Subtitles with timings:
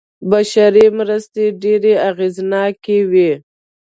[0.29, 3.31] بشري مرستې ډېرې اغېزناکې وې.